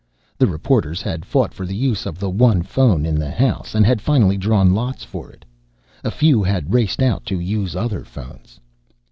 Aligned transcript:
The 0.39 0.47
reporters 0.47 1.03
had 1.03 1.25
fought 1.25 1.53
for 1.53 1.63
the 1.63 1.75
use 1.75 2.07
of 2.07 2.17
the 2.17 2.27
one 2.31 2.63
phone 2.63 3.05
in 3.05 3.19
the 3.19 3.29
house 3.29 3.75
and 3.75 3.85
had 3.85 4.01
finally 4.01 4.35
drawn 4.35 4.73
lots 4.73 5.03
for 5.03 5.29
it. 5.29 5.45
A 6.03 6.09
few 6.09 6.41
had 6.41 6.73
raced 6.73 7.03
out 7.03 7.23
to 7.27 7.39
use 7.39 7.75
other 7.75 8.03
phones. 8.03 8.59